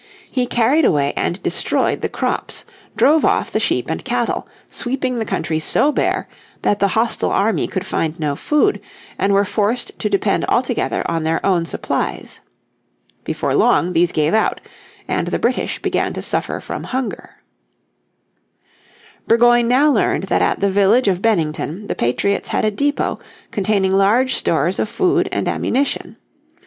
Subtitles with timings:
[0.31, 2.65] He carried away and destroyed the crops,
[2.95, 6.27] drove off the sheep and cattle, sweeping the country so bare
[6.63, 8.81] that the hostile army could find no food,
[9.19, 12.39] and were forced to depend altogether on their own supplies.
[13.25, 14.59] Before long these gave out,
[15.07, 17.35] and the British began to suffer from hunger.
[19.27, 23.19] Burgoyne now learned that at the village of Bennington the patriots had a depot
[23.51, 26.17] containing large stores of food and ammunition.